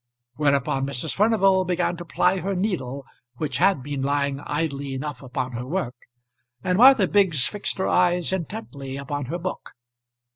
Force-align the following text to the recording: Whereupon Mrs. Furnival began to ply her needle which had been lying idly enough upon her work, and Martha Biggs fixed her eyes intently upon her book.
Whereupon 0.37 0.87
Mrs. 0.87 1.13
Furnival 1.13 1.63
began 1.63 1.95
to 1.97 2.05
ply 2.05 2.39
her 2.39 2.55
needle 2.55 3.05
which 3.35 3.57
had 3.59 3.83
been 3.83 4.01
lying 4.01 4.39
idly 4.39 4.95
enough 4.95 5.21
upon 5.21 5.51
her 5.51 5.67
work, 5.67 5.93
and 6.63 6.79
Martha 6.79 7.07
Biggs 7.07 7.45
fixed 7.45 7.77
her 7.77 7.87
eyes 7.87 8.33
intently 8.33 8.97
upon 8.97 9.25
her 9.25 9.37
book. 9.37 9.73